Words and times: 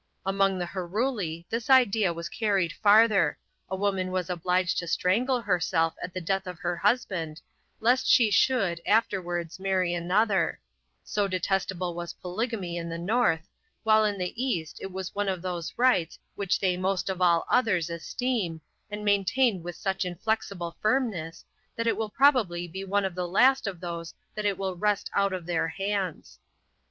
Among 0.25 0.57
the 0.57 0.65
Heruli 0.65 1.45
this 1.47 1.69
idea 1.69 2.11
was 2.11 2.27
carried 2.27 2.73
farther, 2.73 3.37
a 3.69 3.75
woman 3.75 4.09
was 4.09 4.31
obliged 4.31 4.79
to 4.79 4.87
strangle 4.87 5.39
herself 5.39 5.93
at 6.01 6.11
the 6.11 6.19
death 6.19 6.47
of 6.47 6.57
her 6.57 6.75
husband, 6.75 7.39
lest 7.79 8.07
she 8.07 8.31
should, 8.31 8.81
afterwards 8.87 9.59
marry 9.59 9.93
another; 9.93 10.59
so 11.03 11.27
detestable 11.27 11.93
was 11.93 12.13
polygamy 12.13 12.77
in 12.77 12.89
the 12.89 12.97
North, 12.97 13.47
while 13.83 14.03
in 14.03 14.17
the 14.17 14.33
East 14.43 14.79
it 14.81 14.89
is 14.91 15.13
one 15.13 15.29
of 15.29 15.43
these 15.43 15.71
rights 15.77 16.17
which 16.33 16.59
they 16.59 16.77
most 16.77 17.07
of 17.07 17.21
all 17.21 17.45
others 17.47 17.91
esteem, 17.91 18.59
and 18.89 19.05
maintain 19.05 19.61
with 19.61 19.75
such 19.75 20.03
inflexible 20.03 20.75
firmness, 20.81 21.45
that 21.75 21.85
it 21.85 21.95
will 21.95 22.09
probably 22.09 22.67
be 22.67 22.83
one 22.83 23.05
of 23.05 23.13
the 23.13 23.27
last 23.27 23.67
of 23.67 23.79
those 23.79 24.15
that 24.33 24.45
it 24.47 24.57
will 24.57 24.75
wrest 24.75 25.11
out 25.13 25.31
of 25.31 25.45
their 25.45 25.67
hands. 25.67 26.39